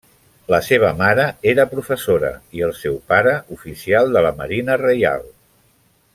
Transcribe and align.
La 0.51 0.59
seva 0.67 0.87
mare 1.01 1.25
era 1.51 1.65
professora 1.73 2.31
i 2.61 2.65
el 2.69 2.73
seu 2.79 2.97
pare 3.13 3.35
oficial 3.59 4.11
de 4.17 4.25
la 4.29 4.33
Marina 4.41 4.79
Reial. 4.87 5.31